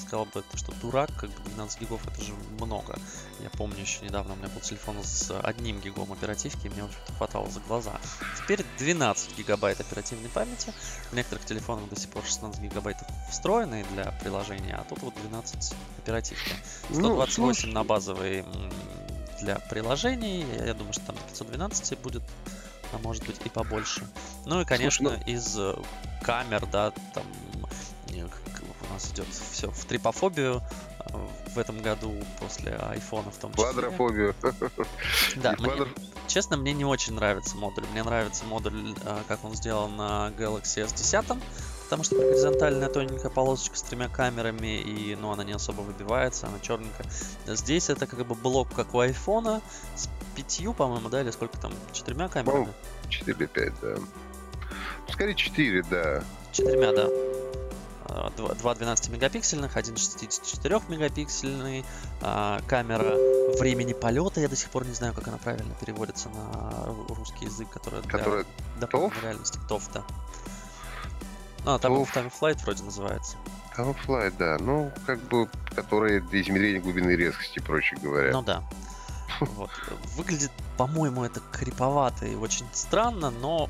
[0.00, 2.98] сказал бы, что дурак, как бы 12 гигов это же много.
[3.40, 6.86] Я помню еще недавно у меня был телефон с одним гигом оперативки, и мне, в
[6.86, 8.00] общем-то, хватало за глаза.
[8.38, 10.72] Теперь 12 гигабайт оперативной памяти.
[11.10, 15.74] В некоторых телефонах до сих пор 16 гигабайтов встроенные для приложения, а тут вот 12
[15.98, 16.52] оперативки.
[16.90, 18.44] 128 ну, на базовые
[19.40, 20.46] для приложений.
[20.64, 22.22] Я думаю, что там 512 будет,
[22.92, 24.06] а может быть и побольше.
[24.46, 25.32] Ну и, конечно, Слушай, ну...
[25.32, 25.74] из э,
[26.22, 27.24] камер, да, там
[28.94, 30.62] нас идет все в трипофобию
[31.00, 33.64] э, в этом году после айфона в том числе.
[33.64, 34.34] Квадрофобию.
[35.36, 35.86] Да, мне,
[36.26, 37.84] честно, мне не очень нравится модуль.
[37.92, 41.38] Мне нравится модуль, э, как он сделан на Galaxy S10,
[41.84, 46.58] потому что горизонтальная тоненькая полосочка с тремя камерами, и ну, она не особо выбивается, она
[46.60, 47.06] черненькая.
[47.46, 49.60] Здесь это как бы блок, как у айфона,
[49.96, 52.72] с пятью, по-моему, да, или сколько там, четырьмя камерами?
[53.08, 53.96] Четыре, пять, да.
[55.08, 56.24] Скорее четыре, да.
[56.52, 57.33] Четырьмя, да.
[58.36, 61.84] Два 12 мегапиксельных, один 64 мегапиксельный,
[62.20, 63.16] а, камера
[63.58, 67.68] времени полета, я до сих пор не знаю, как она правильно переводится на русский язык,
[67.70, 68.44] которая для
[68.78, 69.58] дополненной реальности.
[69.68, 70.04] ТОФ, да.
[71.66, 73.36] А, там Time Flight вроде называется.
[73.76, 74.58] Time Flight, да.
[74.60, 78.32] Ну, как бы, которые для измерения глубины резкости, проще говоря.
[78.32, 78.62] Ну да.
[79.40, 79.70] Вот.
[80.16, 83.68] Выглядит, по-моему, это криповато и очень странно, но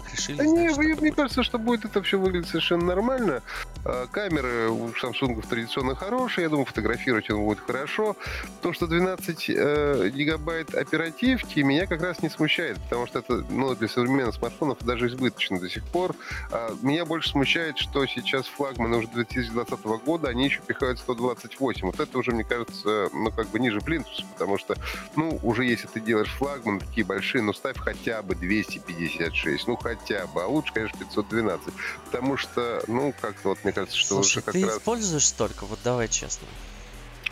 [0.00, 0.36] так решили.
[0.36, 3.42] Да не, мне кажется, что будет это все выглядеть совершенно нормально.
[3.84, 8.16] А, камеры у Samsung традиционно хорошие, я думаю, фотографировать он будет хорошо.
[8.60, 13.74] То, что 12 э, гигабайт оперативки, меня как раз не смущает, потому что это ну,
[13.74, 16.14] для современных смартфонов даже избыточно до сих пор.
[16.50, 21.86] А, меня больше смущает, что сейчас флагманы уже 2020 года, они еще пихают 128.
[21.86, 24.76] Вот это уже, мне кажется, ну, как бы ниже плинтуса, потому что,
[25.16, 29.66] ну, уже если ты делаешь флагман такие большие, ну, ставь хотя бы 256.
[29.68, 31.72] Ну, хотя бы, а лучше, конечно, 512.
[32.06, 34.76] Потому что, ну, как-то вот мне кажется, что Слушай, уже как ты раз...
[34.78, 35.64] используешь столько?
[35.66, 36.46] Вот давай честно.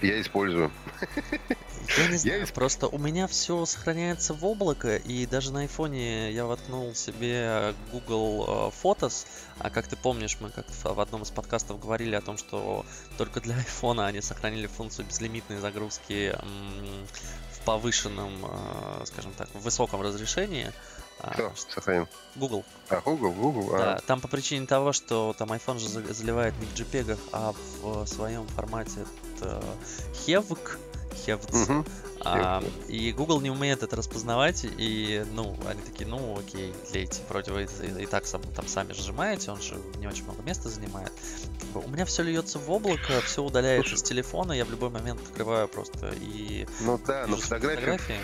[0.00, 0.70] Я использую.
[1.96, 6.46] Я не знаю, просто у меня все сохраняется в облако, и даже на айфоне я
[6.46, 9.26] воткнул себе Google э, Photos,
[9.58, 12.84] а как ты помнишь, мы как в одном из подкастов говорили о том, что
[13.16, 16.36] только для айфона они сохранили функцию безлимитной загрузки
[17.52, 20.72] в повышенном, э, скажем так, в высоком разрешении.
[21.26, 22.06] А, Кто сохранил?
[22.36, 22.64] Google.
[22.90, 23.74] А, Google, Google.
[23.74, 23.78] А.
[23.78, 28.06] Да, там по причине того, что там iPhone же заливает не в JPEG, а в
[28.06, 29.06] своем формате
[29.40, 30.78] HEVC,
[31.26, 31.62] HEVC.
[31.62, 31.84] Угу.
[32.26, 37.52] А, и Google не умеет это распознавать, и, ну, они такие, ну, окей, лейте, вроде
[37.52, 41.12] вы и, и так сам, там сами сжимаете, он же не очень много места занимает.
[41.74, 45.20] У меня все льется в облако, все удаляется Слушай, с телефона, я в любой момент
[45.20, 46.66] открываю просто и...
[46.80, 48.20] Ну да, но фотографии, фотографии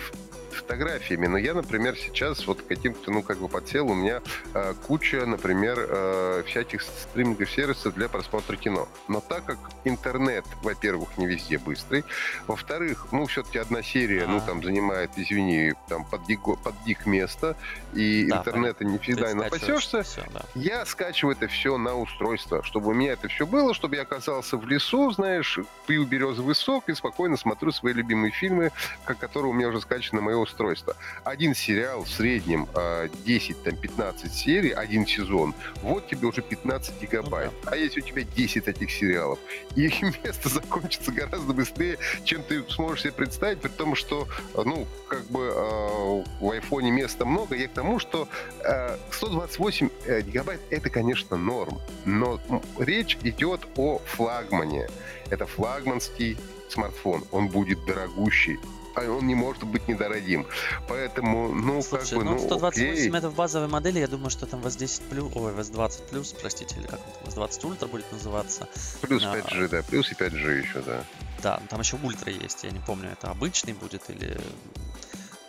[0.53, 1.27] фотографиями.
[1.27, 4.21] Но я, например, сейчас вот каким-то, ну, как бы подсел, у меня
[4.53, 8.87] э, куча, например, э, всяких стриминговых сервисов для просмотра кино.
[9.07, 12.03] Но так как интернет, во-первых, не везде быстрый,
[12.47, 17.55] во-вторых, ну, все-таки одна серия, ну, там, занимает, извини, там, под дик, под дик место,
[17.93, 20.41] и да, интернета не всегда и напасешься, все, да.
[20.55, 24.57] я скачиваю это все на устройство, чтобы у меня это все было, чтобы я оказался
[24.57, 28.71] в лесу, знаешь, пью березовый сок и спокойно смотрю свои любимые фильмы,
[29.05, 30.95] которые у меня уже скачаны на мое устройство.
[31.23, 33.55] Один сериал в среднем 10-15
[33.97, 37.51] а, серий, один сезон, вот тебе уже 15 гигабайт.
[37.63, 37.71] Ну.
[37.71, 39.39] А если у тебя 10 этих сериалов,
[39.75, 45.23] их место закончится гораздо быстрее, чем ты сможешь себе представить, при том, что, ну, как
[45.25, 47.55] бы э, в айфоне места много.
[47.55, 48.27] Я к тому, что
[48.63, 52.39] э, 128 э, гигабайт это, конечно, норм, но
[52.79, 54.87] речь идет о флагмане.
[55.29, 56.37] Это флагманский
[56.69, 60.47] смартфон, он будет дорогущий а он не может быть недорогим.
[60.87, 63.17] Поэтому, ну, Слушай, как бы, ну, 128 окей.
[63.17, 66.87] это в базовой модели, я думаю, что там VS10 плюс, ой, VS20 плюс, простите, или
[66.87, 68.67] как он там, VS20 Ultra будет называться.
[69.01, 71.03] Плюс 5G, а, да, плюс и 5G еще, да.
[71.41, 74.39] Да, там еще Ultra есть, я не помню, это обычный будет или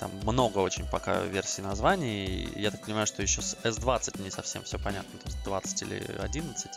[0.03, 2.49] там много очень пока версий названий.
[2.57, 6.17] Я так понимаю, что еще с S20 не совсем все понятно, то есть 20 или
[6.19, 6.71] 11.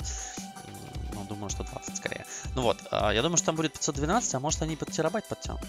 [1.13, 2.25] Ну, думаю, что 20 скорее.
[2.54, 5.65] Ну вот, а, я думаю, что там будет 512, а может они под терабайт подтянут.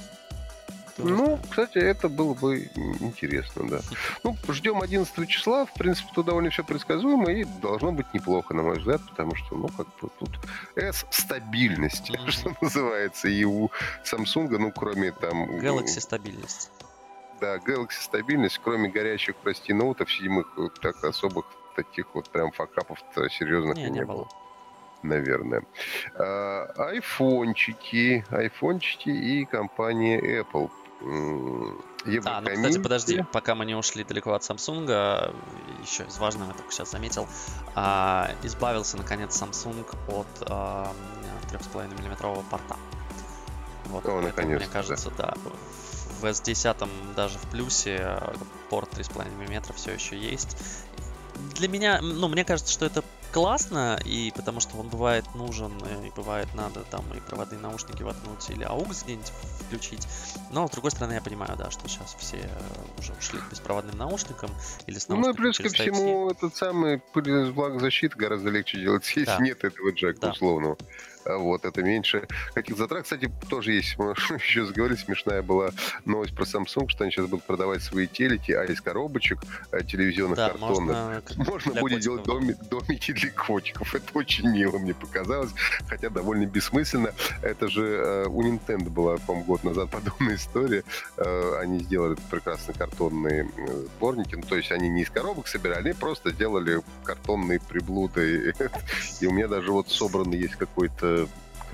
[0.99, 3.81] Ну, кстати, это было бы интересно, да.
[4.23, 5.67] Ну, ждем 11 числа.
[5.67, 9.57] В принципе, тут довольно все предсказуемо и должно быть неплохо, на мой взгляд, потому что,
[9.57, 10.31] ну, как бы тут
[10.75, 12.31] S стабильность, mm-hmm.
[12.31, 13.71] что называется, и у
[14.05, 15.59] Samsung, ну, кроме там...
[15.59, 16.71] Galaxy стабильность.
[17.41, 21.45] Да, Galaxy стабильность, кроме горящих, прости, ноутов седьмых, вот так особых
[21.77, 22.99] таких вот прям факапов
[23.31, 24.25] серьезных не, не, не было.
[24.25, 24.29] было
[25.03, 25.63] наверное.
[26.15, 30.71] А, айфончики, айфончики и компания Apple
[32.25, 35.35] а, ну, кстати, подожди, пока мы не ушли далеко от Samsung, а,
[35.83, 37.29] еще из важного, я только сейчас заметил,
[37.75, 40.93] а, избавился, наконец, Samsung от а,
[41.53, 42.77] 3,5 миллиметрового порта.
[43.87, 45.35] Вот, О, наконец мне кажется, да.
[45.45, 45.51] да.
[46.21, 48.35] В S10 даже в плюсе а,
[48.71, 50.57] порт 3,5 мм все еще есть.
[51.55, 55.73] Для меня, ну, мне кажется, что это классно, и потому что он бывает нужен,
[56.05, 59.33] и бывает надо там и проводные наушники воткнуть или AUX где-нибудь
[59.67, 60.09] включить.
[60.51, 62.49] Но, с другой стороны, я понимаю, да, что сейчас все э,
[62.99, 64.51] уже ушли к беспроводным наушникам
[64.87, 69.05] или с наушниками Ну и плюс ко всему, этот самый пыльный защиты гораздо легче делать,
[69.15, 69.39] если да.
[69.39, 70.31] нет этого джека да.
[70.31, 70.79] условного.
[71.27, 73.05] А вот, это меньше каких затрат.
[73.05, 75.71] Кстати, тоже есть, мы еще заговорили, смешная была
[76.05, 79.41] новость про Samsung, что они сейчас будут продавать свои телеки, а из коробочек
[79.73, 83.95] э, телевизионных да, картонных можно, можно будет делать домик, домики для котиков.
[83.95, 85.51] Это очень мило мне показалось,
[85.89, 87.13] хотя довольно бессмысленно.
[87.43, 90.85] Это же э, у Nintendo была, по-моему, год назад подобная история.
[91.17, 93.51] Э, они сделали прекрасные картонные
[93.97, 98.55] сборники, ну, то есть они не из коробок собирали, они просто делали картонные приблуды.
[99.21, 101.16] И у меня даже вот собран есть какой-то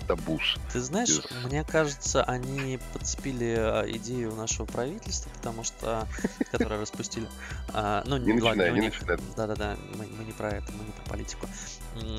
[0.06, 0.56] табуш.
[0.72, 1.44] Ты знаешь, Без...
[1.44, 6.06] мне кажется, они подцепили а, идею нашего правительства, потому что,
[6.50, 7.28] которое распустили.
[7.72, 8.92] А, ну, не начинай, не
[9.36, 11.46] Да-да-да, мы не про это, мы не про политику.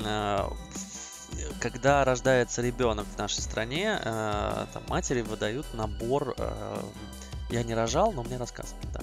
[0.06, 0.52] А,
[1.60, 6.36] когда рождается ребенок в нашей стране, там матери выдают набор
[7.54, 9.00] я не рожал, но мне рассказывали, да.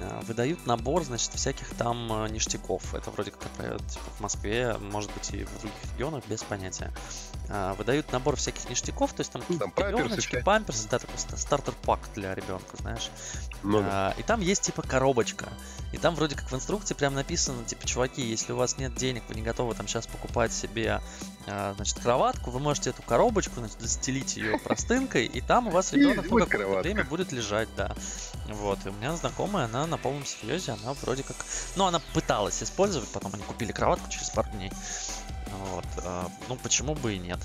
[0.00, 2.94] Э, выдают набор, значит, всяких там э, ништяков.
[2.94, 6.92] Это вроде как типа, в Москве, может быть, и в других регионах, без понятия.
[7.48, 12.34] Э, выдают набор всяких ништяков, то есть там, там памперсы, памперсы, да, такой стартер-пак для
[12.34, 13.10] ребенка, знаешь.
[13.62, 14.14] Ну, да.
[14.18, 15.48] И там есть типа коробочка.
[15.92, 19.24] И там вроде как в инструкции прям написано, типа, чуваки, если у вас нет денег,
[19.28, 21.00] вы не готовы там сейчас покупать себе,
[21.46, 26.26] значит, кроватку, вы можете эту коробочку, значит, застелить ее простынкой, и там у вас ребенок
[26.30, 27.94] ну, какое-то время будет лежать, да.
[28.48, 31.36] Вот, и у меня знакомая, она на полном серьезе, она вроде как...
[31.76, 34.72] Ну, она пыталась использовать, потом они купили кроватку через пару дней.
[35.52, 35.84] Вот.
[36.04, 37.38] а, Ну, почему бы и нет?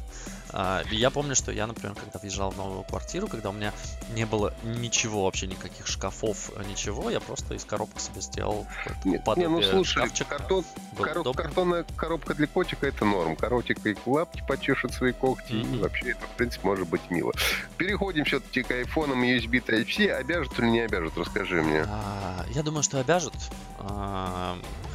[0.57, 3.73] А, Я помню, что я, например, когда въезжал в новую квартиру, когда у меня
[4.15, 8.65] не было ничего, вообще никаких шкафов, ничего, я просто из коробки себе сделал
[9.03, 10.37] Нет, не, ну слушай, шкафчика.
[10.37, 10.63] картон,
[10.97, 11.43] Было коро- удобно.
[11.43, 13.35] картонная коробка для котика это норм.
[13.35, 15.79] Коротик и лапки почешет свои когти, и Мгм.
[15.81, 17.33] вообще это, в принципе, может быть мило.
[17.75, 20.09] Переходим все-таки к айфонам USB Type-C.
[20.09, 21.17] Обяжут или не обяжут?
[21.17, 21.83] Расскажи мне.
[21.85, 23.33] А, Я думаю, что обяжут.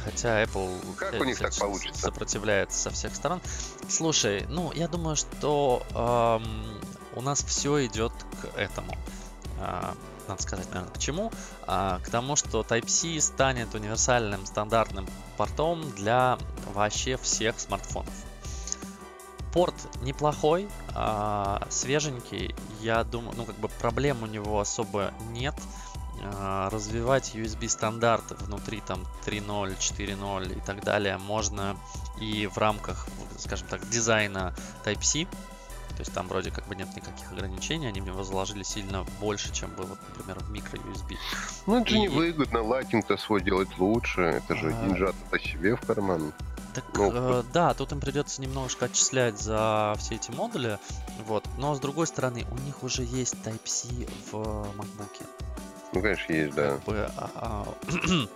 [0.03, 2.01] Хотя Apple Как вся- у них так получится?
[2.01, 3.39] сопротивляется со всех сторон.
[3.89, 6.43] Слушай, ну, я думаю, что ам,
[7.15, 8.97] у нас все идет к этому.
[9.59, 9.93] А,
[10.27, 11.31] Надо сказать, наверное, к чему?
[11.67, 16.37] А, К тому, что Type-C станет универсальным стандартным портом для
[16.73, 18.13] вообще всех смартфонов.
[19.53, 22.55] Порт неплохой, а, свеженький.
[22.79, 25.55] Я думаю, ну как бы проблем у него особо нет.
[26.21, 31.77] Развивать USB стандарты внутри там 3.0, 4.0 и так далее можно
[32.19, 33.07] и в рамках,
[33.37, 34.53] скажем так, дизайна
[34.85, 35.25] Type-C.
[35.25, 39.69] То есть там вроде как бы нет никаких ограничений, они мне возложили сильно больше, чем
[39.71, 41.15] было, например, в микро-USB.
[41.67, 42.63] Ну, это же И- невыгодно.
[42.63, 44.21] Лайтинг-то свой делать лучше.
[44.21, 44.85] Это же А.
[44.87, 46.33] деньжата-то себе в карман.
[46.73, 50.79] Так, Ну, э, да, тут им придется немножко отчислять за все эти модули,
[51.27, 51.43] вот.
[51.57, 54.35] Но с другой стороны, у них уже есть Type-C в
[54.77, 55.25] MacBook.
[55.93, 56.71] Ну, конечно, есть, да.
[56.71, 58.27] Как бы, а, а,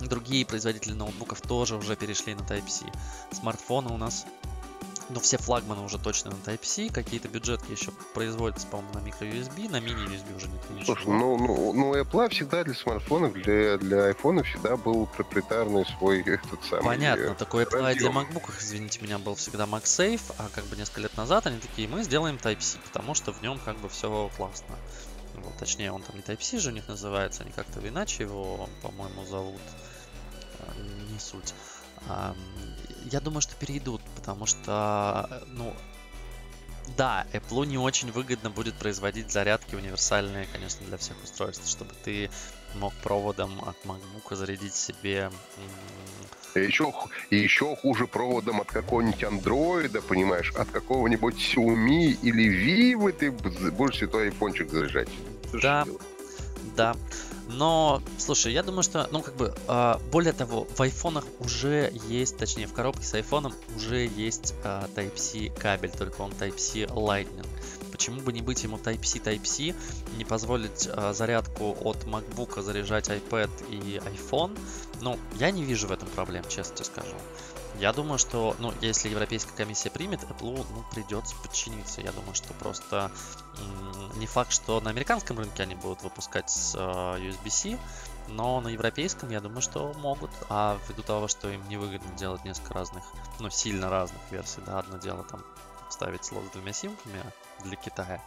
[0.06, 2.86] другие производители ноутбуков тоже уже перешли на Type-C.
[3.32, 4.26] Смартфоны у нас,
[5.08, 9.80] ну, все флагманы уже точно на Type-C, какие-то бюджетки еще производятся, по-моему, на микро-USB, на
[9.80, 10.84] мини-USB уже нет ничего.
[10.96, 16.22] Слушай, ну, ну, ну, Apple всегда для смартфонов, для, для айфона всегда был проприетарный свой
[16.22, 16.84] этот самый...
[16.84, 18.18] Понятно, такой Apple и для разъем.
[18.18, 22.02] MacBook, извините меня, был всегда MagSafe, а как бы несколько лет назад они такие, мы
[22.02, 24.76] сделаем Type-C, потому что в нем как бы все классно.
[25.34, 29.24] Вот, точнее, он там не Type-C же у них называется, они как-то иначе его, по-моему,
[29.26, 29.60] зовут.
[30.58, 30.74] А,
[31.12, 31.54] Не суть.
[33.10, 35.74] Я думаю, что перейдут, потому что, э, ну,
[36.96, 42.30] да, Apple не очень выгодно будет производить зарядки универсальные, конечно, для всех устройств, чтобы ты
[42.74, 45.30] мог проводом от MacBook зарядить себе
[46.58, 46.92] еще,
[47.30, 53.96] и еще хуже проводом от какого-нибудь андроида, понимаешь, от какого-нибудь Xiaomi или Vivo ты будешь
[53.96, 55.08] себе твой айфончик заряжать.
[55.52, 55.84] Ж Да.
[55.84, 56.02] делать?
[56.76, 56.96] Да.
[57.48, 62.36] Но, слушай, я думаю, что, ну, как бы, а, более того, в айфонах уже есть,
[62.36, 67.46] точнее, в коробке с айфоном уже есть а, Type-C кабель, только он Type-C Lightning.
[67.90, 69.74] Почему бы не быть ему Type-C Type-C,
[70.16, 74.56] не позволить а, зарядку от MacBook заряжать iPad и iPhone?
[75.00, 77.16] Ну, я не вижу в этом проблем, честно тебе скажу.
[77.78, 82.02] Я думаю, что, ну, если Европейская комиссия примет, Apple, ну, придется подчиниться.
[82.02, 83.10] Я думаю, что просто
[84.16, 87.78] не факт, что на американском рынке они будут выпускать с э, USB-C,
[88.28, 90.30] но на европейском, я думаю, что могут.
[90.48, 93.04] А ввиду того, что им невыгодно делать несколько разных,
[93.38, 95.42] ну, сильно разных версий, да, одно дело там
[95.88, 97.22] ставить слот с двумя симками
[97.64, 98.20] для Китая,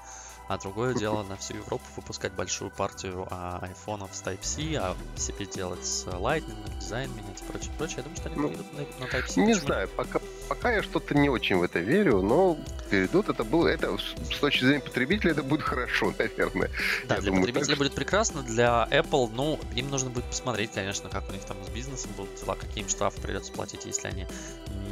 [0.48, 5.46] а другое дело на всю Европу выпускать большую партию а, айфонов с Type-C, а себе
[5.46, 7.98] делать с Lightning, дизайн менять и прочее, прочее.
[7.98, 9.40] Я думаю, что они Ну, перейдут на, на Type-C.
[9.40, 12.58] Не Почему знаю, пока, пока я что-то не очень в это верю, но
[12.90, 16.70] перейдут, это было, это с точки зрения потребителя это будет хорошо, наверное.
[17.08, 20.72] Да, Я для думаю, потребителя так будет прекрасно, для Apple, ну, им нужно будет посмотреть,
[20.74, 24.08] конечно, как у них там с бизнесом будут дела, какие им штрафы придется платить, если
[24.08, 24.28] они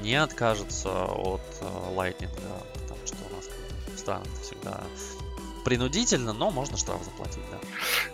[0.02, 2.30] не откажутся от э, Lightning,
[2.74, 3.50] потому что у нас
[3.94, 4.82] в странах всегда
[5.64, 7.58] принудительно, но можно штраф заплатить, да.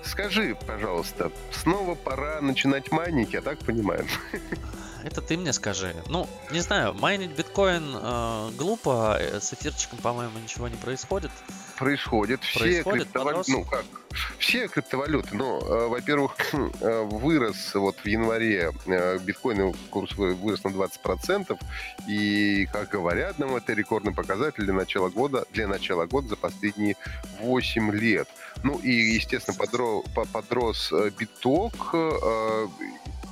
[0.04, 4.06] Скажи, пожалуйста, снова пора начинать майнить, я так понимаю.
[5.04, 5.96] Это ты мне скажи.
[6.10, 11.32] Ну, не знаю, майнить биткоин э, глупо, э, с эфирчиком, по-моему, ничего не происходит.
[11.78, 12.44] Происходит.
[12.44, 13.48] Все Происходит, криптовалюты, подрос?
[13.48, 13.86] ну как,
[14.40, 20.64] все криптовалюты, ну, э, во-первых, э, вырос вот в январе, э, биткоин курс вы- вырос
[20.64, 21.58] на 20%,
[22.08, 26.96] и, как говорят нам, это рекордный показатель для начала года, для начала года за последние
[27.40, 28.28] 8 лет.
[28.64, 31.94] Ну и, естественно, подро- по- подрос э, биток,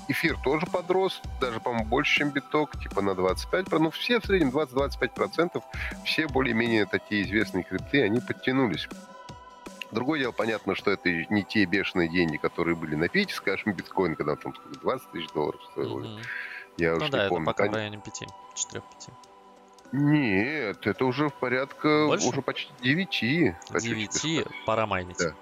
[0.07, 4.49] эфир тоже подрос, даже, по-моему, больше, чем биток, типа на 25%, ну все в среднем
[4.49, 5.61] 20-25%,
[6.05, 8.87] все более-менее такие известные крипты, они подтянулись.
[9.91, 14.15] Другое дело, понятно, что это не те бешеные деньги, которые были на пике, скажем, биткоин,
[14.15, 15.99] когда там сколько, 20 тысяч долларов стоил.
[15.99, 16.19] Мгм.
[16.77, 17.45] Я Ну уж да, не это помню.
[17.45, 18.23] пока в районе 5,
[18.55, 18.81] 4-5.
[19.91, 22.27] Нет, это уже в порядка, Больше?
[22.27, 23.53] уже почти 9.
[23.81, 25.17] 9 пора майнить.
[25.19, 25.33] Да.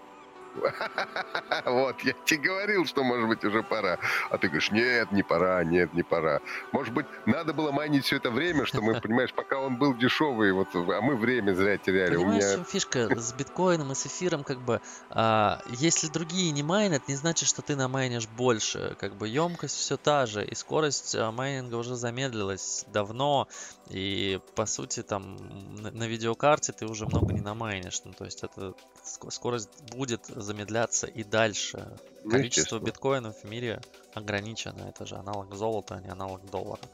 [1.66, 4.00] Вот, я тебе говорил, что, может быть, уже пора.
[4.30, 6.40] А ты говоришь, нет, не пора, нет, не пора.
[6.72, 10.52] Может быть, надо было майнить все это время, что мы, понимаешь, пока он был дешевый,
[10.52, 12.16] вот, а мы время зря теряли.
[12.16, 12.64] Понимаешь, меня...
[12.64, 17.48] фишка с биткоином и с эфиром, как бы, а, если другие не майнят, не значит,
[17.48, 18.96] что ты намайнишь больше.
[19.00, 23.48] Как бы емкость все та же, и скорость а, майнинга уже замедлилась давно,
[23.90, 25.38] и, по сути, там,
[25.82, 28.02] на, на видеокарте ты уже много не намайнишь.
[28.06, 28.74] Ну, то есть, это
[29.04, 32.00] скорость будет замедляться и дальше.
[32.24, 33.82] Ну, Количество биткоинов в мире
[34.14, 34.84] ограничено.
[34.90, 36.88] Это же аналог золота, а не аналог доллара.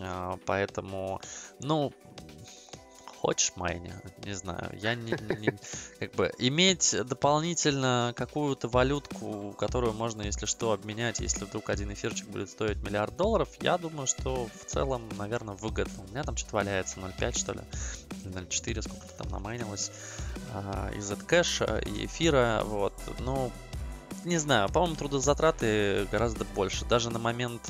[0.00, 1.20] А, поэтому,
[1.60, 1.92] ну,
[3.20, 3.92] хочешь майни,
[4.24, 4.70] не знаю.
[4.80, 5.58] Я не, не
[5.98, 12.28] как бы иметь дополнительно какую-то валютку, которую можно, если что, обменять, если вдруг один эфирчик
[12.28, 16.04] будет стоить миллиард долларов, я думаю, что в целом, наверное, выгодно.
[16.04, 17.60] У меня там что-то валяется 0,5 что ли,
[18.24, 19.90] 0,4, сколько-то там намайнилось
[20.52, 22.94] а, из Zcash и эфира, вот.
[23.18, 23.50] Ну,
[24.24, 26.84] не знаю, по-моему, трудозатраты гораздо больше.
[26.84, 27.62] Даже на момент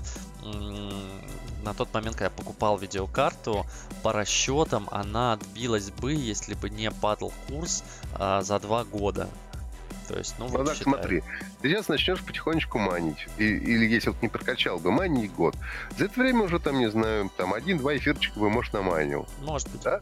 [1.63, 3.67] на тот момент, когда я покупал видеокарту,
[4.03, 7.85] по расчетам она отбилась бы, если бы не падал курс
[8.15, 9.29] а, за два года.
[10.09, 11.23] То есть, ну, вот ну так, смотри,
[11.61, 13.29] ты сейчас начнешь потихонечку манить.
[13.37, 15.55] И, или если вот не прокачал бы, манить год.
[15.99, 19.29] За это время уже там, не знаю, там один-два эфирчика бы, может, наманил.
[19.43, 19.83] Может быть.
[19.83, 20.01] Да?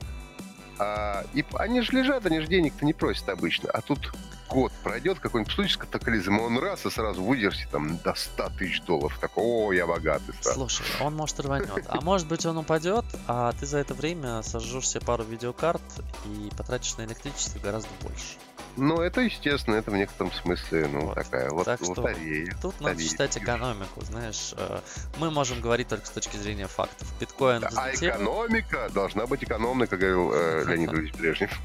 [0.79, 3.69] А, и они же лежат, они же денег-то не просят обычно.
[3.71, 4.13] А тут
[4.49, 9.19] год пройдет, какой-нибудь случай катаклизм, он раз и сразу выдержит там до 100 тысяч долларов.
[9.21, 10.55] Так, о, я богатый стал.
[10.55, 11.85] Слушай, он может рванет.
[11.89, 15.83] А может быть он упадет, а ты за это время сожжешь себе пару видеокарт
[16.25, 18.37] и потратишь на электричество гораздо больше.
[18.77, 21.15] Ну, это естественно, это в некотором смысле, ну, вот.
[21.15, 22.51] такая вот так лотерея.
[22.53, 24.53] Что тут надо читать экономику, знаешь.
[24.57, 24.81] Э,
[25.17, 27.09] мы можем говорить только с точки зрения фактов.
[27.19, 31.59] Биткоин да, А экономика должна быть экономной, как говорил э, Леонид Ильич Брежнев.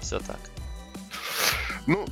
[0.00, 0.38] Все так.
[1.86, 2.06] Ну,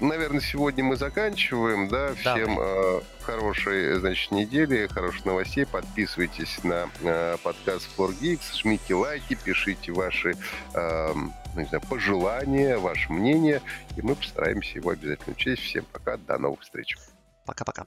[0.00, 2.14] наверное, сегодня мы заканчиваем, да.
[2.14, 5.66] Всем э, хорошей, значит, недели, хороших новостей.
[5.66, 10.36] Подписывайтесь на э, подкаст Floor Geeks, жмите лайки, пишите ваши,
[10.74, 13.60] э, ну, не знаю, пожелания, ваше мнение,
[13.96, 15.62] и мы постараемся его обязательно учесть.
[15.62, 16.96] Всем пока, до новых встреч.
[17.44, 17.86] Пока-пока.